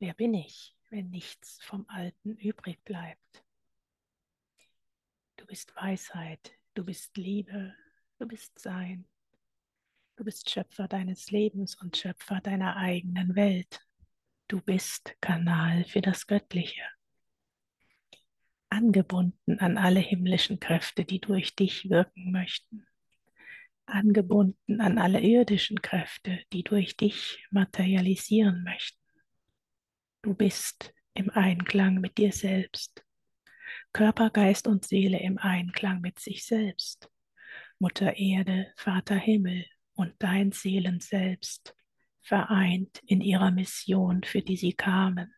Wer 0.00 0.14
bin 0.14 0.32
ich, 0.32 0.74
wenn 0.88 1.10
nichts 1.10 1.62
vom 1.62 1.84
Alten 1.88 2.34
übrig 2.36 2.82
bleibt? 2.84 3.44
Du 5.36 5.44
bist 5.44 5.76
Weisheit, 5.76 6.52
du 6.72 6.86
bist 6.86 7.18
Liebe, 7.18 7.74
du 8.18 8.26
bist 8.26 8.58
Sein. 8.58 9.06
Du 10.16 10.24
bist 10.24 10.48
Schöpfer 10.48 10.88
deines 10.88 11.30
Lebens 11.30 11.74
und 11.74 11.98
Schöpfer 11.98 12.40
deiner 12.40 12.76
eigenen 12.76 13.36
Welt. 13.36 13.86
Du 14.48 14.62
bist 14.62 15.14
Kanal 15.20 15.84
für 15.84 16.00
das 16.00 16.26
Göttliche. 16.26 16.82
Angebunden 18.70 19.58
an 19.58 19.76
alle 19.76 20.00
himmlischen 20.00 20.60
Kräfte, 20.60 21.04
die 21.04 21.20
durch 21.20 21.56
dich 21.56 21.90
wirken 21.90 22.32
möchten. 22.32 22.86
Angebunden 23.84 24.80
an 24.80 24.96
alle 24.96 25.20
irdischen 25.20 25.82
Kräfte, 25.82 26.40
die 26.54 26.62
durch 26.62 26.96
dich 26.96 27.46
materialisieren 27.50 28.62
möchten. 28.64 28.99
Du 30.22 30.34
bist 30.34 30.92
im 31.14 31.30
Einklang 31.30 32.00
mit 32.00 32.18
dir 32.18 32.32
selbst. 32.32 33.04
Körper, 33.92 34.30
Geist 34.30 34.66
und 34.66 34.84
Seele 34.84 35.18
im 35.18 35.38
Einklang 35.38 36.00
mit 36.00 36.18
sich 36.18 36.44
selbst. 36.44 37.10
Mutter 37.78 38.16
Erde, 38.16 38.72
Vater 38.76 39.16
Himmel, 39.16 39.64
und 39.94 40.14
dein 40.18 40.52
Seelen 40.52 41.00
selbst 41.00 41.74
vereint 42.22 43.02
in 43.06 43.20
ihrer 43.20 43.50
Mission, 43.50 44.22
für 44.22 44.42
die 44.42 44.56
sie 44.56 44.74
kamen. 44.74 45.34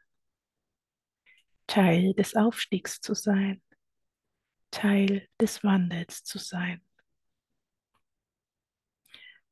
Teil 1.66 2.12
des 2.14 2.34
Aufstiegs 2.34 3.00
zu 3.00 3.14
sein, 3.14 3.62
Teil 4.70 5.28
des 5.40 5.62
Wandels 5.62 6.24
zu 6.24 6.38
sein. 6.38 6.82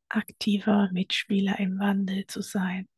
Aktiver 0.08 0.90
Mitspieler 0.92 1.58
im 1.60 1.78
Wandel 1.78 2.26
zu 2.26 2.42
sein, 2.42 2.88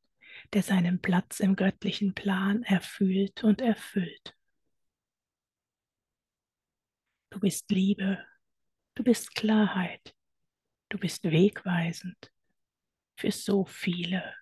der 0.53 0.63
seinen 0.63 1.01
Platz 1.01 1.41
im 1.41 1.57
göttlichen 1.57 2.15
Plan 2.15 2.63
erfüllt 2.63 3.45
und 3.45 3.61
erfüllt. 3.61 4.37
Du 7.31 7.41
bist 7.41 7.71
Liebe, 7.71 8.19
du 8.95 9.03
bist 9.03 9.35
Klarheit, 9.35 10.15
Du 10.93 10.99
bist 10.99 11.25
wegweisend 11.25 12.31
für 13.17 13.33
so 13.33 13.65
viele. 13.65 14.35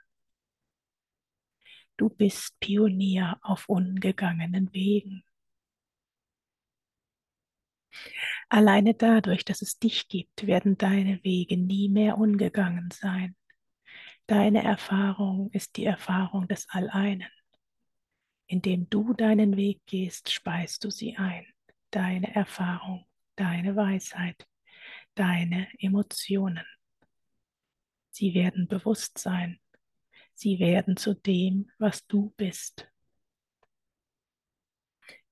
Du 1.96 2.08
bist 2.08 2.58
Pionier 2.58 3.38
auf 3.40 3.68
ungegangenen 3.68 4.74
Wegen. 4.74 5.22
Alleine 8.48 8.94
dadurch, 8.94 9.44
dass 9.44 9.62
es 9.62 9.78
dich 9.78 10.08
gibt, 10.08 10.48
werden 10.48 10.76
deine 10.76 11.22
Wege 11.22 11.56
nie 11.56 11.88
mehr 11.88 12.18
ungegangen 12.18 12.90
sein. 12.90 13.36
Deine 14.30 14.62
Erfahrung 14.62 15.50
ist 15.50 15.76
die 15.76 15.84
Erfahrung 15.84 16.46
des 16.46 16.68
Alleinen. 16.68 17.28
Indem 18.46 18.88
du 18.88 19.12
deinen 19.12 19.56
Weg 19.56 19.84
gehst, 19.86 20.30
speist 20.30 20.84
du 20.84 20.90
sie 20.90 21.16
ein. 21.16 21.46
Deine 21.90 22.34
Erfahrung, 22.34 23.06
deine 23.34 23.74
Weisheit 23.74 24.46
deine 25.14 25.68
Emotionen. 25.78 26.64
Sie 28.10 28.34
werden 28.34 28.68
bewusst 28.68 29.18
sein. 29.18 29.60
Sie 30.34 30.58
werden 30.58 30.96
zu 30.96 31.14
dem, 31.14 31.70
was 31.78 32.06
du 32.06 32.30
bist. 32.36 32.90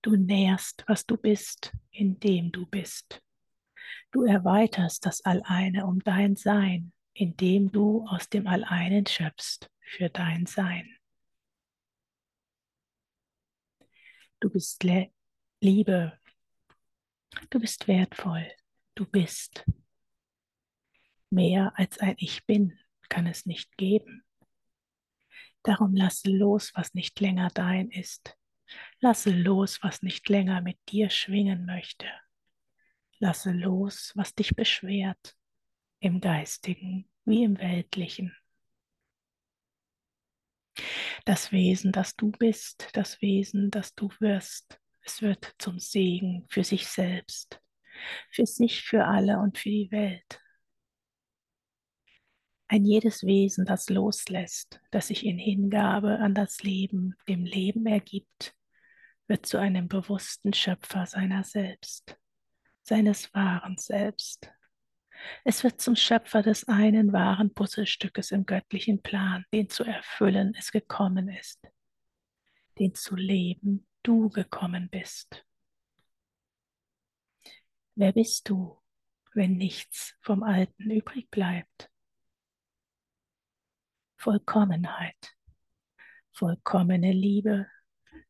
Du 0.03 0.17
nährst, 0.17 0.85
was 0.87 1.07
du 1.07 1.17
bist, 1.17 1.73
indem 1.91 2.53
du 2.53 2.67
bist. 2.67 3.23
Du 4.13 4.25
erweiterst 4.25 5.07
das 5.07 5.25
Alleine 5.25 5.87
um 5.87 6.01
dein 6.01 6.37
Sein, 6.37 6.93
indem 7.19 7.73
du 7.73 8.07
aus 8.07 8.29
dem 8.29 8.47
Alleinen 8.47 9.05
schöpfst 9.05 9.69
für 9.81 10.09
dein 10.09 10.47
Sein. 10.47 10.89
Du 14.39 14.49
bist 14.49 14.85
Le 14.85 15.11
Liebe. 15.61 16.17
Du 17.51 17.59
bist 17.59 17.89
wertvoll. 17.89 18.49
Du 18.95 19.05
bist. 19.05 19.65
Mehr 21.31 21.73
als 21.75 21.99
ein 21.99 22.15
Ich 22.19 22.47
bin 22.47 22.79
kann 23.09 23.27
es 23.27 23.47
nicht 23.47 23.77
geben. 23.77 24.23
Darum 25.65 25.97
lasse 25.97 26.31
los, 26.31 26.71
was 26.75 26.95
nicht 26.95 27.19
länger 27.19 27.49
dein 27.53 27.91
ist. 27.91 28.37
Lasse 29.01 29.31
los, 29.31 29.83
was 29.83 30.03
nicht 30.03 30.29
länger 30.29 30.61
mit 30.61 30.79
dir 30.89 31.11
schwingen 31.11 31.67
möchte. 31.67 32.07
Lasse 33.19 33.51
los, 33.51 34.13
was 34.15 34.35
dich 34.35 34.55
beschwert, 34.55 35.38
im 36.01 36.21
geistigen 36.21 37.09
wie 37.25 37.45
im 37.45 37.59
weltlichen. 37.59 38.37
Das 41.25 41.53
Wesen, 41.53 41.93
das 41.93 42.17
du 42.17 42.31
bist, 42.31 42.89
das 42.93 43.21
Wesen, 43.21 43.71
das 43.71 43.95
du 43.95 44.09
wirst, 44.21 44.81
es 45.03 45.23
wird 45.23 45.55
zum 45.59 45.79
Segen 45.79 46.47
für 46.49 46.65
sich 46.65 46.87
selbst 46.87 47.61
für 48.31 48.47
sich, 48.47 48.83
für 48.83 49.05
alle 49.05 49.39
und 49.39 49.59
für 49.59 49.71
die 49.71 49.91
Welt. 49.91 50.41
Ein 52.69 52.85
jedes 52.85 53.25
Wesen, 53.25 53.65
das 53.65 53.89
loslässt, 53.89 54.81
das 54.91 55.09
sich 55.09 55.25
in 55.25 55.39
Hingabe 55.39 56.19
an 56.19 56.35
das 56.35 56.63
Leben, 56.63 57.15
dem 57.27 57.45
Leben 57.45 57.87
ergibt, 57.87 58.55
wird 59.27 59.47
zu 59.47 59.59
einem 59.59 59.89
bewussten 59.89 60.53
Schöpfer 60.53 61.07
seiner 61.07 61.45
selbst, 61.45 62.17
seines 62.83 63.33
wahren 63.33 63.79
Selbst. 63.79 64.51
Es 65.45 65.65
wird 65.65 65.81
zum 65.81 65.97
Schöpfer 65.97 66.43
des 66.43 66.67
einen 66.69 67.13
wahren 67.13 67.53
Puzzlestückes 67.55 68.31
im 68.31 68.47
göttlichen 68.47 69.03
Plan, 69.03 69.45
den 69.53 69.69
zu 69.69 69.85
erfüllen 69.85 70.55
es 70.59 70.71
gekommen 70.73 71.29
ist, 71.29 71.61
den 72.79 72.95
zu 72.95 73.17
leben 73.17 73.87
du 74.03 74.29
gekommen 74.31 74.89
bist. 74.91 75.45
Wer 77.95 78.13
bist 78.13 78.49
du, 78.49 78.81
wenn 79.35 79.57
nichts 79.57 80.17
vom 80.21 80.43
Alten 80.43 80.91
übrig 80.91 81.31
bleibt? 81.31 81.91
Vollkommenheit, 84.17 85.37
vollkommene 86.33 87.13
Liebe, 87.13 87.69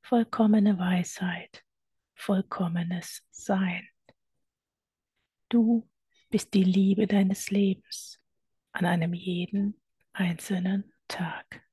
vollkommene 0.02 0.78
Weisheit, 0.78 1.64
vollkommenes 2.14 3.26
Sein. 3.30 3.88
Du 5.48 5.88
bist 6.30 6.54
die 6.54 6.64
Liebe 6.64 7.06
deines 7.06 7.50
Lebens 7.50 8.18
an 8.72 8.84
einem 8.84 9.14
jeden 9.14 9.80
einzelnen 10.12 10.92
Tag. 11.08 11.67